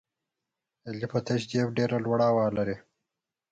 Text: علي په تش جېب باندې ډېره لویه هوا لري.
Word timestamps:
علي 0.87 1.07
په 1.11 1.19
تش 1.27 1.41
جېب 1.49 1.63
باندې 1.67 1.75
ډېره 1.77 1.97
لویه 2.05 2.25
هوا 2.29 2.45
لري. 2.57 2.75